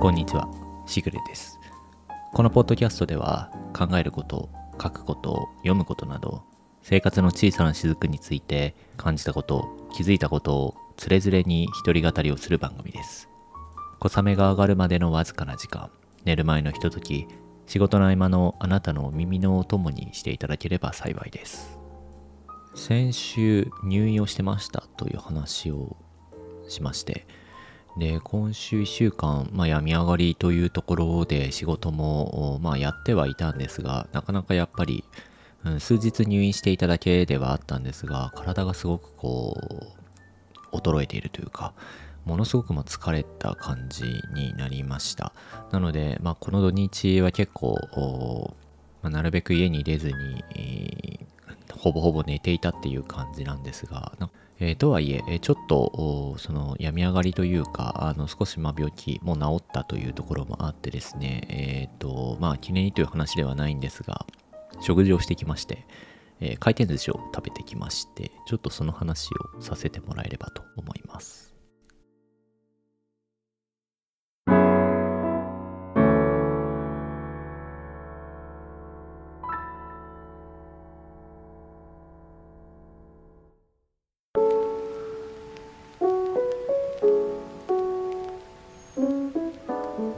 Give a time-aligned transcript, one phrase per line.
[0.00, 0.48] こんにちは、
[0.86, 1.60] しぐれです。
[2.32, 4.48] このポッドキャストでは考えること、
[4.82, 6.42] 書くこと、読むことなど
[6.80, 13.28] 生活の小さな雫について感じたこと、気づいたことをつれづれに一人語りをする番組です。
[13.98, 15.90] 小雨が上がるまでのわずかな時間、
[16.24, 17.28] 寝る前のひととき、
[17.66, 21.78] 仕事の合間のあなたの耳のお供にしていただければ幸いです。
[22.74, 25.98] 先週入院をしてましたという話を
[26.68, 27.26] しまして、
[27.96, 35.04] で、今週1週間、まあ、病み上がりというところで仕事も、まあ、やってはいたんですが、なかなかやっぱり、
[35.64, 39.56] うん、数日入院していただけではあったんですが、体がすごくこ
[40.72, 41.74] う、衰えているというか、
[42.24, 44.04] ものすごくも疲れた感じ
[44.34, 45.32] になりました。
[45.72, 48.54] なので、まあ、この土日は結構、
[49.02, 51.30] まあ、なるべく家に出ずに、えー
[51.80, 54.12] ほぼほぼ寝ていたっていう感じなんですが、
[54.62, 64.26] えー、とはいえ、ちょっと、その、病み上がりというか、あの、少し、ま、病気も治ったというところもあってですね、えっ、ー、と、まあ、記念にという話ではないんですが、
[64.82, 65.86] 食事をしてきまして、
[66.40, 71.49] えー、回転寿司を食べてきまして、ちょっとその話をさせてもらえればと思います。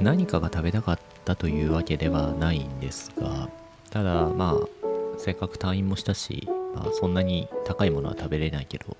[0.02, 3.48] 何かが食べたかったというわけではないんですが
[3.90, 8.96] ただまあせっかく退院もしたし、まあ、そんなに高いものは食べれないけど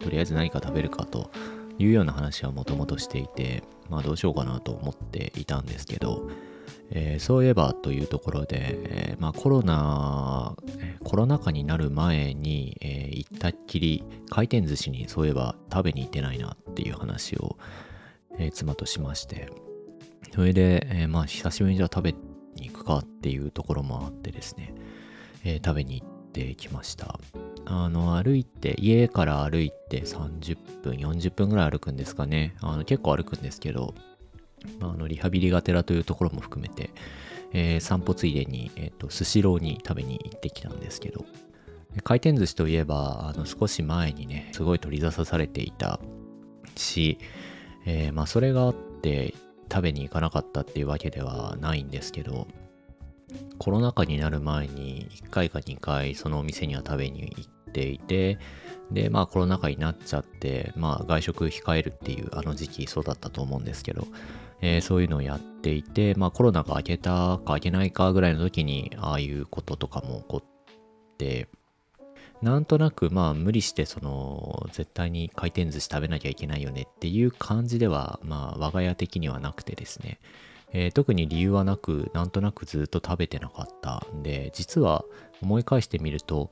[0.00, 1.30] とりあえず何か食べるかと
[1.78, 6.28] いうような話はもともとしていてまあどうしようかなと思っていたんですけど、
[6.90, 10.54] えー、そういえばというところで、えー、まあコロナ、
[11.04, 17.56] コロナ禍になる前に、えー、行ったっきり回転寿司にそういえば食べに行ってないなっていう話を、
[18.38, 19.50] え、妻としまして
[20.34, 22.12] それで、えー、まあ、久しぶりにじゃあ食べ
[22.54, 24.74] に行くかっていうところもあってですね、
[25.44, 27.18] えー、食べに行ってきました。
[27.66, 32.54] あの、歩いて、家から歩いて30分、40分ぐらい歩くんですかね。
[32.60, 33.94] あの結構歩くんですけど、
[34.80, 36.90] あの、リハビリがてらというところも含めて、
[37.52, 41.26] えー、散歩ついでに、えっ、と、スシローに食べに行ってきたんですけど、
[42.04, 46.00] 回転寿司といえば、あの、少し前にね、すごい取り沙汰されていた
[46.74, 47.18] し、
[47.84, 49.34] えー、まあ、それがあって、
[49.72, 52.46] 食べに行かなかったっていうわけではないんですけど、
[53.58, 58.38] コロナ禍になる前に1回か2回そのお店には食べに行っていて、
[58.90, 64.06] で、まあコロナ禍になっちゃって、まあ外食控えるっていうあの時期そうだったと思うんですけど、
[64.60, 71.48] えー、そういうのをやっていて、まあコロナが明けたか明けないかぐらいの時にああいうこととかも起こって、
[72.42, 80.18] なんとなくまあ無理してその絶対に回転寿司食べなきゃいけないよねっていう感じではまあ我が家的にはなくてですね、
[80.72, 85.04] えー、特に理由はなくなんとなくずっと食べてなかったんで実は
[85.40, 86.50] 思い返してみると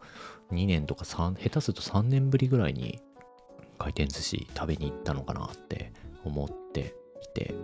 [0.53, 3.01] 2年とか3下手すると3年ぶりぐらいに
[3.79, 5.93] 回転寿司食べに行ったのかなって
[6.25, 7.55] 思っていて。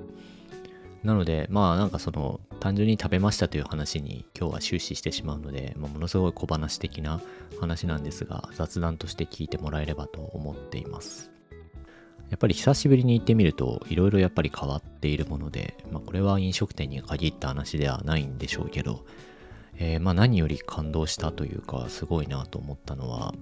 [1.02, 7.20] なので、まあなんかその単純に食べましたという話に今日は終始してしまうので、まあ、ものすごい小話的な
[7.60, 11.30] 話なんですが雑談として聞いてもらえればと思っています。
[12.30, 19.04] やっぱり久しぶりに行ってみるといろいろやっぱり変わっているもので、まあ、これは飲食店に限った話ではないんでしょうけど、
[19.78, 23.32] えー、まあ何より感動したというかすごいなと思ったのは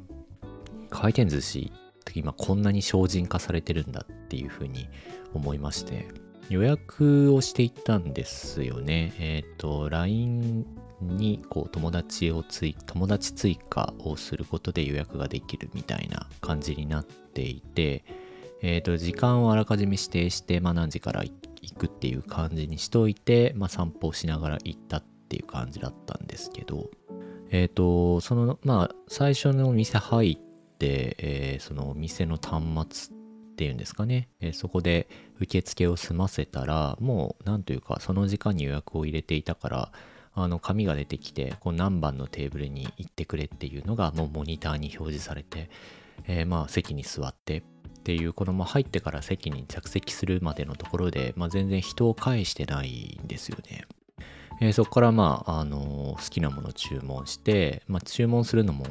[0.90, 4.88] 回転寿司って今こんなに精進化されてるんだっていうふうに
[5.32, 6.06] 思いまして
[6.50, 9.14] 予約をしていったんですよね。
[9.18, 10.66] えっ、ー、と、LINE
[11.00, 18.04] にこう友達を追友達追加をすることで予約ができるみたいな感じになっていて、
[18.62, 21.32] えっ、ー、と、時間をあらかじめ指定して、まあ何時から行
[21.76, 26.90] くっていう感じにしといて、まあ散歩をしながら行ったっていう感じだったんですけど、
[27.50, 30.36] えっ、ー、と、その、まあ最初のお店入っ
[30.78, 33.23] て、えそのお店の端末
[33.54, 35.08] っていうんですかね、えー、そこで
[35.38, 39.92] 受付を済ませたらもうなんというかその時間に予約を入れていたから
[40.34, 45.70] あの紙が出てきてこう何番のテーブルに行ってくれっていうのがもうモニターに表示されて、
[46.26, 47.62] えー、まあ席に座ってっ
[48.02, 53.84] ていうこのま入ってから席に着席するまでのところで、まあ、全然人を返してないんですよね。
[54.60, 58.84] えー、そこからまあ、あのー、好きなものを注文して、まあ、注文するのも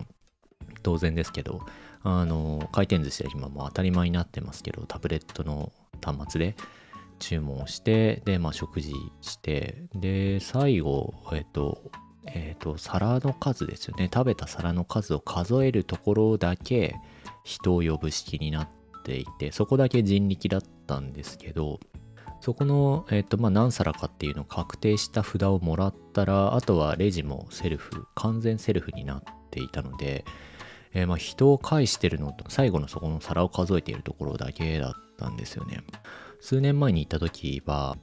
[0.81, 1.61] 当然ですけど
[2.03, 5.71] あの、回転寿司は今もう当たり前になってますけど、タブレットの
[6.01, 6.55] 端末で
[7.19, 11.91] 注文をして、で、まあ食事して、で、最後、えっと、
[12.25, 14.09] えっと、皿の数ですよね。
[14.13, 16.95] 食べた皿の数を数えるところだけ
[17.43, 18.69] 人を呼ぶ式になっ
[19.03, 21.79] ていて、そこだけ人力だったんですけど、
[22.41, 30.25] そこの、えっ、と、まあ、何皿かっていうのを確定した札をもらったら、あとはレジもセルフ、完全セルフになっていたので、
[30.93, 35.83] えー、まあ、人を介してるのと、最後のそこの皿を数えているところだけだったんですよね。
[36.39, 37.97] 数年前に行った時は、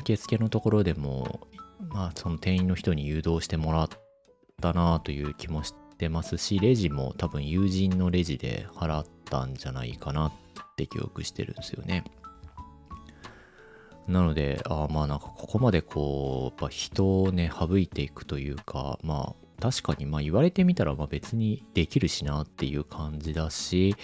[0.00, 1.40] 受付のところでも、
[1.90, 3.88] まあ、その店員の人に誘導してもらっ
[4.60, 10.32] たなという気もしてますし、レジも多分友人のレジで払ったんじゃないかなっ
[10.76, 12.04] て記憶してるんですよね。
[14.06, 23.96] なので、あまあなんかここまでこう、やっぱ人をね、省いていくというか、まあ確かにまあ言われてみたらまあ別にできるしなっていう感じだし、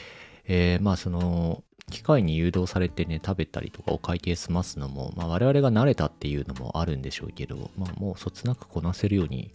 [0.47, 9.52] えー、まあその、機械に誘導されてね、食べたりとかお会計済ますのも、まあ我々が慣れたっていうのもあるんでしょうけど、まあもうそつなくこなせるように、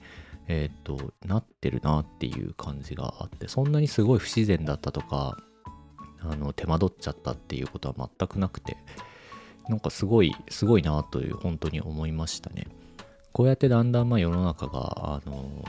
[0.48, 5.38] えっ、と、なってるなっていう感じがあって、そんなにすごい不自然だったとか、
[6.20, 8.78] あの、手間取っちゃったっていうことは全くなくて、
[9.68, 12.68] なんかすごい、すごいなという、本当に思いましたね。
[13.36, 15.62] こうやってだんだんまあ世の中が、あの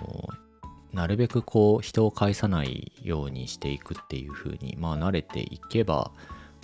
[0.92, 6.12] なるべくこう人を介さないようにしていくっていう風に、まあ慣れていけば、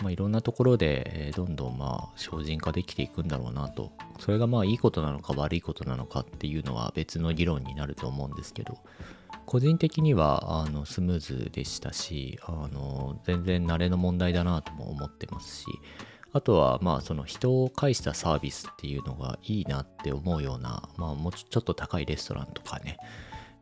[0.01, 3.91] まあ、いろんなところで、どんどんまあ精進化できていくんだろうなと。
[4.21, 8.79] それがまあいいことなのか悪いことなのかっていうのは別の議論になると思うんですけど、
[9.45, 15.67] 個人的にはあのスムーズでしたし、あの全然慣れの問題だなとも思ってますし、
[16.33, 22.97] あとは、まあ、その人を介したサービスっていうのがいいなって思うような、まあ、もうちょっと高いレストランとかね、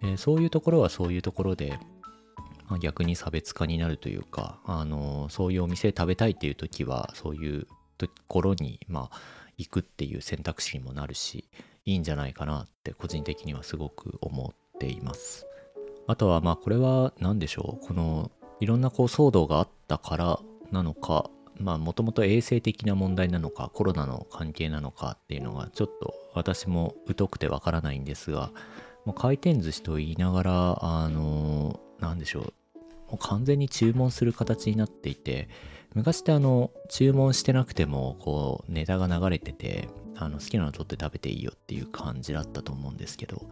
[0.02, 1.78] えー、そういうところはそういうところで、
[2.68, 7.66] まあ、逆に差別化になるというか、あのー、そういうお店食べたいっていう時は、そういう
[7.98, 9.18] ところに、まあ、
[9.58, 11.48] 行くっていう選択肢にもなるし、
[11.84, 15.46] いいんじゃないかなって個人的にはすごく思っています。
[16.06, 18.30] あとは、まあ、これは何でしょう、この、
[18.60, 20.40] いろんなこう騒動があったから
[20.70, 21.30] なのか、
[21.60, 28.50] まあもともと衛生的な問題なのかコロナの関係なのかっていうのがちょっと私も疎くてわからないんですが
[29.04, 32.52] もう回転寿司と言いながらあの何でしょうも
[33.14, 35.48] う完全に注文する形になっていて
[35.94, 43.42] 昔ってあの注文してなくてもこうネタが流れててあの好きなの取って食べていいよっていう感じだったと思うんですけど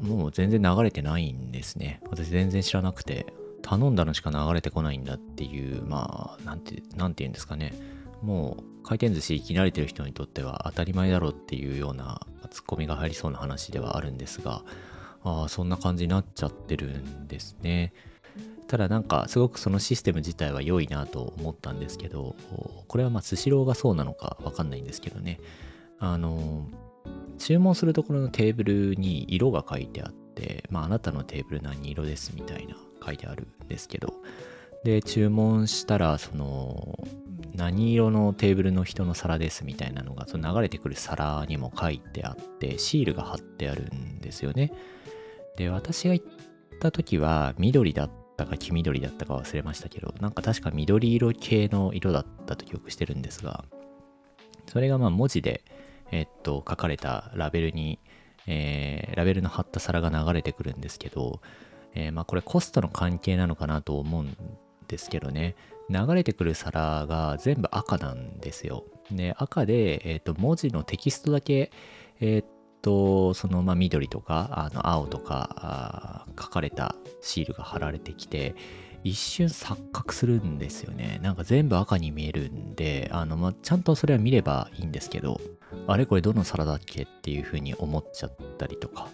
[0.00, 2.00] もう全然流れてないんですね。
[2.10, 3.26] 私全然知らなくて
[3.70, 7.72] 頼んだのしか流れてこないんだっていう、まあ、なんて、なんて言うんですかね。
[8.20, 12.20] もう回転寿司生き慣れてる人にとっては当たり前だろうっていうような
[12.50, 14.64] ツッコミが入りそうな話ではあるんですが、
[15.22, 17.92] あそんな感じになっちゃってるんですね。
[18.66, 22.34] ただなんかすごくそのシステム自体は良いなと思ったんですけど、
[22.88, 25.38] これはまあスシローがそうなのかわかんないんですけどね。
[26.00, 26.66] あの、
[27.38, 34.14] 注文するところのテーブルに色が書いてあって、まああなたのテーブル何色ですみたいな書いてあるんですけど。
[34.84, 36.98] で注文したらその
[37.54, 44.72] 何色のテーブルの人の皿ですみたいなのがその流れてくる皿にも書いてあってシールが貼ってあるんですよね。
[45.56, 46.26] で私が行っ
[46.80, 53.64] た時は緑だったか黄緑だったか忘れましたけどなんか確か緑色系の色だったと記憶してるんですが
[54.66, 55.62] それがまあ文字で
[56.12, 57.98] えっと書かれたラベルに、
[58.46, 61.42] えー、ラベルの貼った皿が流れてくるんですけど
[61.94, 64.36] えー、まあこれコストの関係なのかなと思うん
[64.88, 65.56] ですけどね、
[65.88, 68.84] 流れてくる皿が全部赤なんですよ。
[69.10, 71.72] で、赤で、え、ー、と、文字のテキストだけ、
[72.20, 72.44] えっ、
[72.80, 78.54] と、その、まあ、緑とか、あの、青とか、書かれたシールが貼られてきて、
[79.02, 81.18] 一瞬錯覚するんですよね。
[81.22, 85.40] なんか全部赤に見えるんで、あの、まあ、ちゃんとそれは見ればいいんですけど、
[85.86, 89.08] あれこれどの皿だっけっていう風に思っちゃったりとか、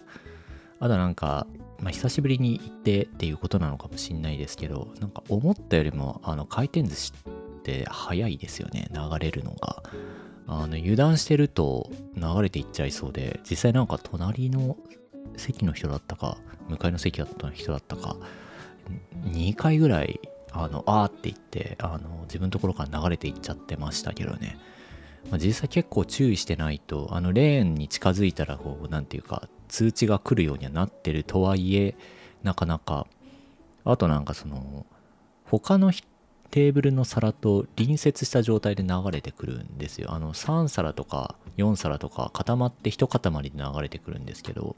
[0.79, 1.47] あとなんか、
[1.79, 9.83] まあ、久しぶりに行ってっていうことなのかもしんないですけど、なんか思ったよりも、あの、回転寿司って早いですよね、流れるのが。
[10.47, 14.77] あの、油断してると流れていっちゃいそうで、実際なんか隣の
[15.35, 16.37] 席の人だったか、
[16.69, 18.15] 向かいの席だった人だったか、
[19.25, 20.19] 2回ぐらい、
[20.51, 24.57] あの、あーって言って、あの、自分のところから流れていっちゃってましたけどね。
[25.29, 31.95] まあ、実際結構注意してないと、あの、レーンに近づいたら、こう、なんていうか、通知が来るようにはなってるとはいえ、
[32.43, 33.07] なかなか、
[33.83, 34.85] あとなんかその、
[35.45, 35.91] 他の
[36.51, 40.13] テーブルの皿と隣接した状態で流れてくるんですよ。
[40.13, 44.75] あの、3皿とか4皿とか固まって一塊で流れてくるんですけど、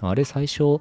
[0.00, 0.80] あれ最初、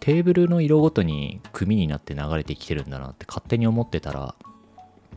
[0.00, 4.34] テーブルの色ごとに組になって流れてきてるんだなって勝手に思ってたら、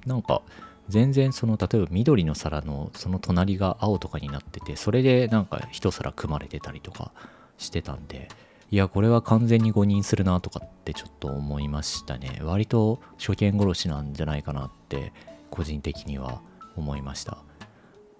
[0.06, 0.41] なんか、
[0.89, 7.12] 全然その例えば緑の皿のその隣が青とかになっててそれでなんか一皿組まれてたりとか
[7.59, 8.27] してたんで、
[8.71, 12.39] いや、これは完全に誤認するなとかってちょっと思いましたね。
[12.43, 15.13] 割と初見殺しなんじゃないかなって、
[15.51, 16.41] 個人的には
[16.75, 17.43] 思いました。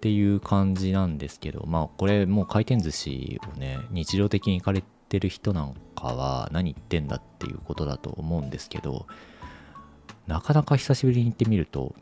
[0.00, 9.06] ていう感じなんですけどまあこれもう回転寿司をね日常的に行かれてる人なんかは何言ってんだっていうことだと思うんですけど
[10.26, 11.94] なかなか久しぶりに行ってみると、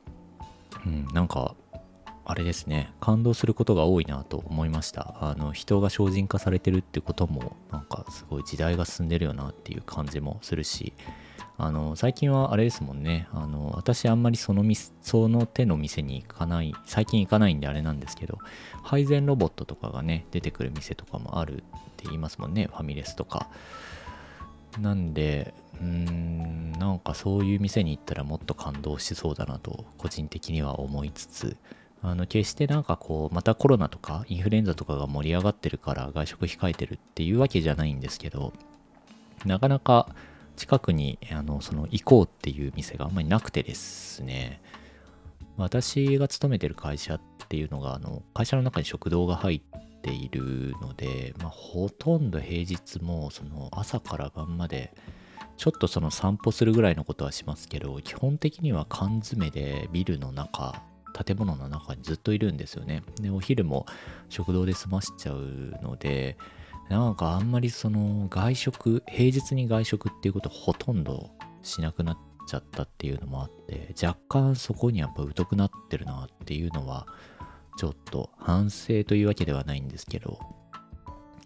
[0.87, 1.57] うん、なんか
[2.29, 2.93] あれですね。
[3.01, 5.17] 感動することが多いなと思いました。
[5.23, 10.93] あの人が精進化されてるってこともなんかすごい時代が進んでるよなっていう感じもするし
[11.57, 13.29] あの最近はあれですもんね。
[13.33, 14.63] あの私あんまりその
[15.01, 18.37] その手の店に行かない最近行かないんであれなんですけど
[18.83, 21.57] 配膳ロボットとかがね出てくる店とかもあるっ
[21.97, 22.67] て言いますもんね。
[22.67, 23.49] ファミレスとか。
[24.79, 31.57] なんでうーんなんかそういう店に行ったらもっと感動しそうだなと個人的には思いつつ
[32.03, 38.53] あの決してなんかこうまたコロナとかインフルエンザとかが盛り上がってるから外食控えてるっていうわけじゃないんですけど
[39.45, 40.09] なかなか
[40.57, 44.61] 近くにあのその行こうっていう店があんまりなくてですね。
[45.57, 54.95] 私が勤めてる会社っていうのがあの会社の中に食堂が入っているので、まあ、ほとんど平日もその朝から晩まで
[55.57, 60.81] ちょっとその散歩するぐらいのことはしますけど基本的には缶詰でビルの中
[61.25, 63.03] 建物の中にずっといるんですよね。
[63.21, 63.87] で、お昼も
[64.29, 66.37] 食堂で済ましちゃうので、
[66.89, 71.31] なんかあんまりその外食、平日に外食っていうことほとんど
[71.63, 77.07] しなくなっちゃったっていうのもあって、若干そこにやっぱ疎くなってるなっていうのは、
[77.77, 80.39] ちょっと反省というわけではないんですけど、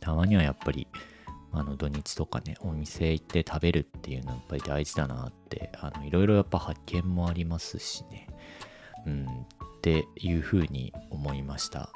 [0.00, 0.86] たまにはやっぱり、
[1.54, 8.28] あの土日とかね、お店行って食べるっていうのはやっぱり大事だなって、あのいろいろやっぱ発見もありますしね。
[9.06, 11.90] うん、っていうふうに思いました。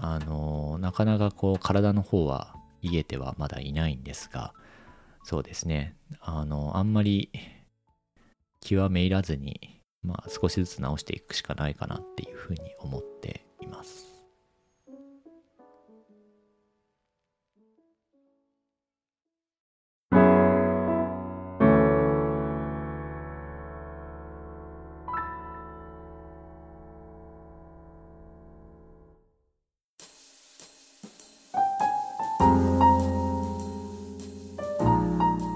[0.00, 4.52] あの、なかなかこう体の方は癒えてはまだいないんですが、
[5.24, 7.30] そうですね、あの、あんまり
[8.60, 14.21] 極めいらずに、まあ少しずつ直していくしかないかなっていうふうに思っています。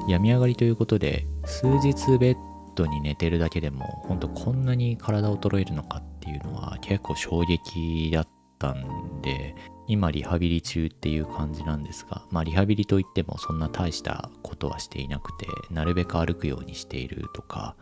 [0.09, 2.37] 病み上がりということで数日ベッ
[2.75, 9.55] ドに寝てるだけでも本当こんなに体衰えるのかっていうのは結構衝撃だったんで
[9.89, 17.77] 今リハビリ中っていう感じなんですがまあリハビリといってもそんな大したことはしていなくてなるべく歩くようにしているとか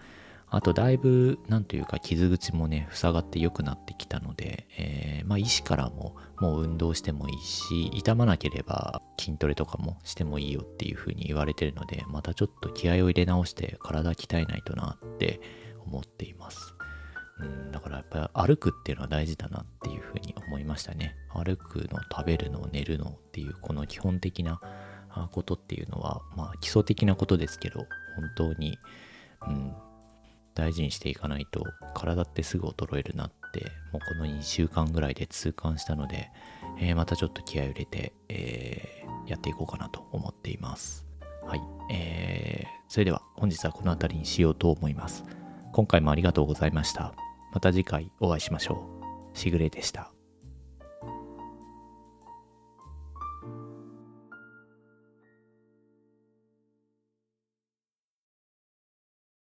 [0.55, 15.41] あとだいぶなんというか傷口もね塞がって良くなってきたので、えー、まあ医師からももう運動してもいいし痛まなければ筋トレとかもしてもいいよっていう風に言われてるのでまたちょっと気合を入れ直して体鍛えないとなって
[15.85, 16.75] 思っています。
[17.41, 21.17] うん、だからやっぱり歩くっていうのは大事だなっていうふうに思いましたね。
[21.31, 24.61] 歩くの、食べるの、寝るのっていうこの基本的な
[25.33, 27.81] ことっていうのは、まあ基礎的なことですけど、
[28.15, 28.79] 本当に、
[29.49, 29.75] うん、
[30.55, 36.31] 大事にしていかないと体ってすぐ衰えるなってもうこの2週間ぐらいで痛感したので、
[36.79, 41.05] えー、またちょっと気合を入れて、えー、やっていこうかなと思っています。
[41.47, 45.25] はい、えー、それでは本日はこの辺りにしようと思います。
[45.73, 47.15] 今回もありがとうございました。
[47.53, 48.89] また次回お会いしましょ
[49.35, 49.39] う。
[49.39, 50.14] しぐれでした。